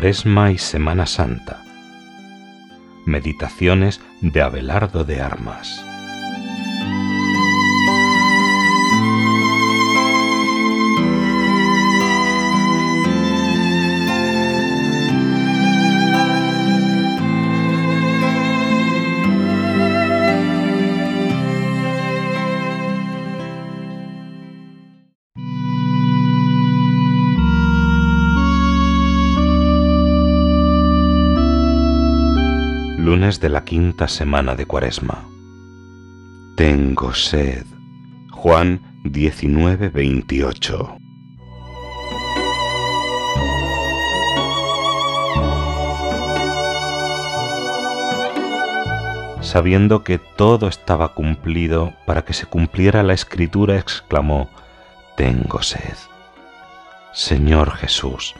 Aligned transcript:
Cuaresma 0.00 0.50
y 0.50 0.56
Semana 0.56 1.04
Santa. 1.04 1.62
Meditaciones 3.04 4.00
de 4.22 4.40
Abelardo 4.40 5.04
de 5.04 5.20
Armas. 5.20 5.84
De 33.20 33.50
la 33.50 33.64
quinta 33.64 34.08
semana 34.08 34.54
de 34.54 34.64
Cuaresma. 34.64 35.28
Tengo 36.56 37.12
sed. 37.12 37.66
Juan 38.30 38.80
19:28. 39.04 40.96
Sabiendo 49.42 50.02
que 50.02 50.18
todo 50.18 50.66
estaba 50.66 51.12
cumplido 51.12 51.92
para 52.06 52.24
que 52.24 52.32
se 52.32 52.46
cumpliera 52.46 53.02
la 53.02 53.12
escritura, 53.12 53.76
exclamó, 53.76 54.48
Tengo 55.18 55.60
sed. 55.60 55.98
Señor 57.12 57.72
Jesús, 57.72 58.34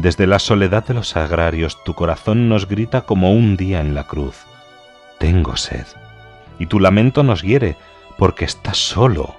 desde 0.00 0.26
la 0.26 0.38
soledad 0.38 0.86
de 0.86 0.94
los 0.94 1.16
agrarios 1.16 1.82
tu 1.84 1.94
corazón 1.94 2.48
nos 2.48 2.68
grita 2.68 3.02
como 3.02 3.32
un 3.32 3.56
día 3.56 3.80
en 3.80 3.94
la 3.94 4.06
cruz. 4.06 4.44
Tengo 5.18 5.56
sed. 5.56 5.86
Y 6.58 6.66
tu 6.66 6.80
lamento 6.80 7.22
nos 7.22 7.42
hiere 7.42 7.76
porque 8.18 8.44
estás 8.44 8.78
solo. 8.78 9.36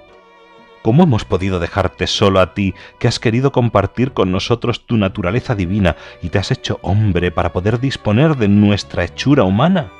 ¿Cómo 0.82 1.04
hemos 1.04 1.24
podido 1.24 1.60
dejarte 1.60 2.08
solo 2.08 2.40
a 2.40 2.54
ti, 2.54 2.74
que 2.98 3.06
has 3.06 3.20
querido 3.20 3.52
compartir 3.52 4.12
con 4.12 4.32
nosotros 4.32 4.84
tu 4.86 4.96
naturaleza 4.96 5.54
divina 5.54 5.96
y 6.20 6.30
te 6.30 6.38
has 6.38 6.50
hecho 6.50 6.80
hombre 6.82 7.30
para 7.30 7.52
poder 7.52 7.78
disponer 7.78 8.36
de 8.36 8.48
nuestra 8.48 9.04
hechura 9.04 9.44
humana? 9.44 9.92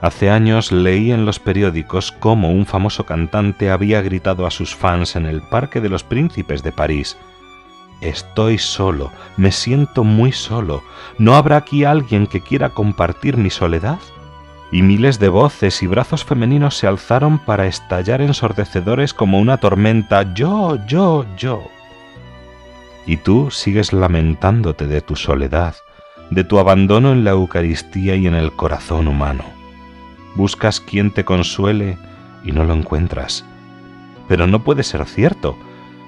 Hace 0.00 0.30
años 0.30 0.72
leí 0.72 1.12
en 1.12 1.26
los 1.26 1.40
periódicos 1.40 2.12
cómo 2.12 2.50
un 2.50 2.64
famoso 2.64 3.04
cantante 3.04 3.70
había 3.70 4.00
gritado 4.00 4.46
a 4.46 4.50
sus 4.50 4.74
fans 4.74 5.16
en 5.16 5.26
el 5.26 5.42
Parque 5.42 5.80
de 5.80 5.90
los 5.90 6.04
Príncipes 6.04 6.62
de 6.62 6.72
París, 6.72 7.18
Estoy 8.00 8.56
solo, 8.56 9.12
me 9.36 9.52
siento 9.52 10.04
muy 10.04 10.32
solo. 10.32 10.82
¿No 11.18 11.34
habrá 11.34 11.58
aquí 11.58 11.84
alguien 11.84 12.26
que 12.26 12.40
quiera 12.40 12.70
compartir 12.70 13.36
mi 13.36 13.50
soledad? 13.50 13.98
Y 14.72 14.82
miles 14.82 15.18
de 15.18 15.28
voces 15.28 15.82
y 15.82 15.86
brazos 15.86 16.24
femeninos 16.24 16.76
se 16.76 16.86
alzaron 16.86 17.38
para 17.38 17.66
estallar 17.66 18.22
ensordecedores 18.22 19.12
como 19.12 19.38
una 19.38 19.58
tormenta. 19.58 20.32
Yo, 20.32 20.78
yo, 20.86 21.26
yo. 21.36 21.64
Y 23.04 23.18
tú 23.18 23.50
sigues 23.50 23.92
lamentándote 23.92 24.86
de 24.86 25.02
tu 25.02 25.16
soledad, 25.16 25.74
de 26.30 26.44
tu 26.44 26.58
abandono 26.58 27.12
en 27.12 27.24
la 27.24 27.32
Eucaristía 27.32 28.16
y 28.16 28.26
en 28.26 28.34
el 28.34 28.52
corazón 28.52 29.08
humano. 29.08 29.44
Buscas 30.36 30.80
quien 30.80 31.10
te 31.10 31.24
consuele 31.24 31.98
y 32.44 32.52
no 32.52 32.64
lo 32.64 32.72
encuentras. 32.72 33.44
Pero 34.28 34.46
no 34.46 34.62
puede 34.62 34.84
ser 34.84 35.04
cierto 35.06 35.58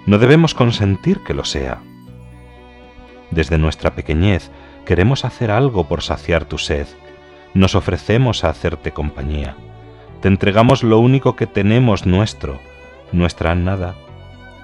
no 0.06 0.18
debemos 0.18 0.54
consentir 0.54 1.22
que 1.22 1.34
lo 1.34 1.44
sea. 1.44 1.80
Desde 3.30 3.58
nuestra 3.58 3.94
pequeñez 3.94 4.50
queremos 4.84 5.24
hacer 5.24 5.50
algo 5.50 5.88
por 5.88 6.02
saciar 6.02 6.44
tu 6.44 6.58
sed. 6.58 6.86
Nos 7.54 7.74
ofrecemos 7.74 8.44
a 8.44 8.50
hacerte 8.50 8.92
compañía. 8.92 9.56
Te 10.20 10.28
entregamos 10.28 10.82
lo 10.82 10.98
único 10.98 11.36
que 11.36 11.46
tenemos 11.46 12.06
nuestro, 12.06 12.58
nuestra 13.12 13.54
nada 13.54 13.94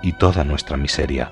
y 0.03 0.13
toda 0.13 0.45
nuestra 0.45 0.77
miseria. 0.77 1.31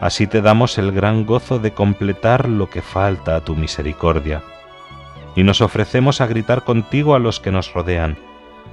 Así 0.00 0.26
te 0.26 0.40
damos 0.40 0.78
el 0.78 0.92
gran 0.92 1.26
gozo 1.26 1.58
de 1.58 1.72
completar 1.72 2.48
lo 2.48 2.70
que 2.70 2.80
falta 2.80 3.36
a 3.36 3.40
tu 3.42 3.54
misericordia. 3.54 4.42
Y 5.36 5.42
nos 5.42 5.60
ofrecemos 5.60 6.20
a 6.20 6.26
gritar 6.26 6.64
contigo 6.64 7.14
a 7.14 7.18
los 7.18 7.38
que 7.38 7.52
nos 7.52 7.72
rodean, 7.72 8.18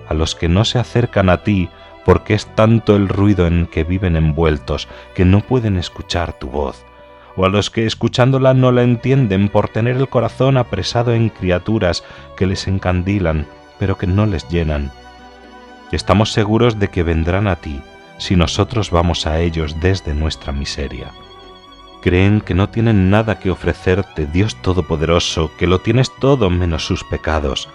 a 0.07 0.13
los 0.13 0.35
que 0.35 0.47
no 0.47 0.63
se 0.63 0.79
acercan 0.79 1.29
a 1.29 1.44
ti 1.44 1.69
porque 2.07 2.35
es 2.35 2.45
tanto 2.56 2.95
el 2.95 3.09
ruido 3.09 3.47
en 3.47 3.68
que 3.68 3.84
viven 3.84 4.16
envueltos 4.16 4.88
que 5.13 5.25
no 5.25 5.41
pueden 5.41 5.75
escuchar 5.75 6.31
tu 6.31 6.47
voz, 6.47 6.85
o 7.35 7.44
a 7.44 7.50
los 7.50 7.69
que 7.69 7.85
escuchándola 7.85 8.53
no 8.53 8.72
la 8.72 8.84
entienden 8.84 9.50
por 9.50 9.68
tener 9.68 9.97
el 9.97 10.07
corazón 10.07 10.56
apresado 10.56 11.13
en 11.13 11.28
criaturas 11.28 12.06
que 12.38 12.46
les 12.46 12.66
encandilan, 12.69 13.46
pero 13.78 13.97
que 13.97 14.07
no 14.07 14.25
les 14.25 14.47
llenan. 14.47 14.94
Estamos 15.91 16.31
seguros 16.31 16.79
de 16.79 16.88
que 16.88 17.03
vendrán 17.03 17.46
a 17.46 17.57
ti 17.57 17.81
si 18.19 18.38
nosotros 18.38 18.90
vamos 18.90 19.28
a 19.28 19.41
ellos 19.41 19.75
desde 19.81 20.13
nuestra 20.13 20.53
miseria. 20.53 21.12
Creen 22.01 22.40
que 22.40 22.53
no 22.53 22.69
tienen 22.69 23.09
nada 23.09 23.38
que 23.38 23.51
ofrecerte, 23.51 24.28
Dios 24.28 24.56
Todopoderoso, 24.62 25.51
que 25.57 25.67
lo 25.67 25.81
tienes 25.81 26.09
todo 26.22 26.50
menos 26.50 26.85
sus 26.85 27.03
pecados, 27.03 27.67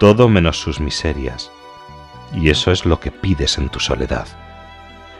todo 0.00 0.28
menos 0.28 0.58
sus 0.58 0.80
miserias 0.80 1.52
y 2.34 2.50
eso 2.50 2.72
es 2.72 2.84
lo 2.84 3.00
que 3.00 3.10
pides 3.10 3.58
en 3.58 3.68
tu 3.68 3.80
soledad. 3.80 4.26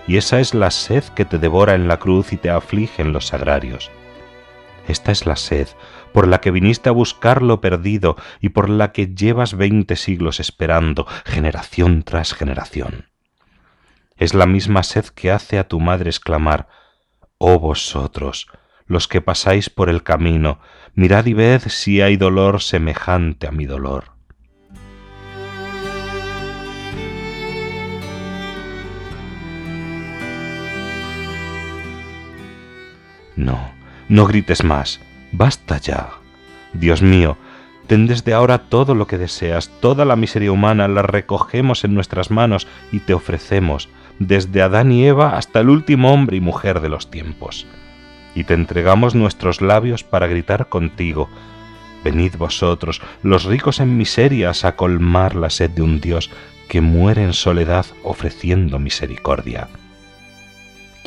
Y 0.06 0.16
esa 0.16 0.40
es 0.40 0.54
la 0.54 0.70
sed 0.70 1.04
que 1.04 1.24
te 1.24 1.38
devora 1.38 1.74
en 1.74 1.88
la 1.88 1.98
cruz 1.98 2.32
y 2.32 2.36
te 2.36 2.50
aflige 2.50 3.02
en 3.02 3.12
los 3.12 3.26
sagrarios. 3.26 3.90
Esta 4.86 5.12
es 5.12 5.26
la 5.26 5.36
sed 5.36 5.68
por 6.12 6.26
la 6.26 6.40
que 6.40 6.50
viniste 6.50 6.88
a 6.88 6.92
buscar 6.92 7.42
lo 7.42 7.60
perdido 7.60 8.16
y 8.40 8.48
por 8.48 8.70
la 8.70 8.92
que 8.92 9.14
llevas 9.14 9.54
veinte 9.54 9.96
siglos 9.96 10.40
esperando, 10.40 11.06
generación 11.24 12.02
tras 12.02 12.32
generación. 12.32 13.10
Es 14.16 14.34
la 14.34 14.46
misma 14.46 14.82
sed 14.82 15.04
que 15.06 15.30
hace 15.30 15.58
a 15.58 15.68
tu 15.68 15.78
madre 15.78 16.10
exclamar, 16.10 16.68
Oh 17.36 17.58
vosotros, 17.58 18.48
los 18.86 19.06
que 19.06 19.20
pasáis 19.20 19.70
por 19.70 19.90
el 19.90 20.02
camino, 20.02 20.60
mirad 20.94 21.26
y 21.26 21.34
ved 21.34 21.62
si 21.68 22.00
hay 22.00 22.16
dolor 22.16 22.62
semejante 22.62 23.46
a 23.46 23.52
mi 23.52 23.66
dolor. 23.66 24.17
No, 33.38 33.70
no 34.08 34.26
grites 34.26 34.64
más. 34.64 35.00
Basta 35.30 35.78
ya. 35.78 36.08
Dios 36.72 37.02
mío, 37.02 37.36
ten 37.86 38.08
desde 38.08 38.34
ahora 38.34 38.58
todo 38.58 38.96
lo 38.96 39.06
que 39.06 39.16
deseas, 39.16 39.70
toda 39.80 40.04
la 40.04 40.16
miseria 40.16 40.50
humana 40.50 40.88
la 40.88 41.02
recogemos 41.02 41.84
en 41.84 41.94
nuestras 41.94 42.32
manos 42.32 42.66
y 42.90 42.98
te 42.98 43.14
ofrecemos, 43.14 43.88
desde 44.18 44.60
Adán 44.60 44.90
y 44.90 45.06
Eva 45.06 45.36
hasta 45.36 45.60
el 45.60 45.70
último 45.70 46.12
hombre 46.12 46.36
y 46.36 46.40
mujer 46.40 46.80
de 46.80 46.88
los 46.88 47.12
tiempos. 47.12 47.64
Y 48.34 48.42
te 48.42 48.54
entregamos 48.54 49.14
nuestros 49.14 49.62
labios 49.62 50.02
para 50.02 50.26
gritar 50.26 50.68
contigo, 50.68 51.28
Venid 52.02 52.36
vosotros, 52.36 53.00
los 53.22 53.44
ricos 53.44 53.78
en 53.78 53.96
miserias, 53.96 54.64
a 54.64 54.74
colmar 54.74 55.36
la 55.36 55.50
sed 55.50 55.70
de 55.70 55.82
un 55.82 56.00
Dios 56.00 56.30
que 56.68 56.80
muere 56.80 57.22
en 57.22 57.32
soledad 57.32 57.86
ofreciendo 58.02 58.78
misericordia. 58.78 59.68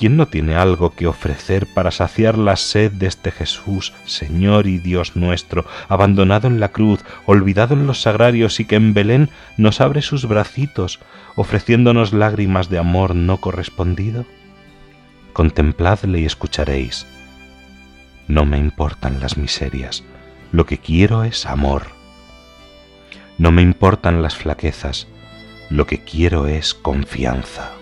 ¿Quién 0.01 0.17
no 0.17 0.27
tiene 0.27 0.55
algo 0.55 0.95
que 0.95 1.05
ofrecer 1.05 1.67
para 1.67 1.91
saciar 1.91 2.35
la 2.35 2.55
sed 2.55 2.91
de 2.91 3.05
este 3.05 3.29
Jesús, 3.29 3.93
Señor 4.05 4.65
y 4.65 4.79
Dios 4.79 5.15
nuestro, 5.15 5.63
abandonado 5.89 6.47
en 6.47 6.59
la 6.59 6.69
cruz, 6.69 7.05
olvidado 7.27 7.75
en 7.75 7.85
los 7.85 8.01
sagrarios 8.01 8.59
y 8.59 8.65
que 8.65 8.77
en 8.77 8.95
Belén 8.95 9.29
nos 9.57 9.79
abre 9.79 10.01
sus 10.01 10.27
bracitos, 10.27 10.99
ofreciéndonos 11.35 12.13
lágrimas 12.13 12.67
de 12.67 12.79
amor 12.79 13.13
no 13.13 13.37
correspondido? 13.37 14.25
Contempladle 15.33 16.21
y 16.21 16.25
escucharéis. 16.25 17.05
No 18.27 18.47
me 18.47 18.57
importan 18.57 19.19
las 19.19 19.37
miserias, 19.37 20.03
lo 20.51 20.65
que 20.65 20.79
quiero 20.79 21.23
es 21.23 21.45
amor. 21.45 21.89
No 23.37 23.51
me 23.51 23.61
importan 23.61 24.23
las 24.23 24.35
flaquezas, 24.35 25.07
lo 25.69 25.85
que 25.85 25.99
quiero 25.99 26.47
es 26.47 26.73
confianza. 26.73 27.73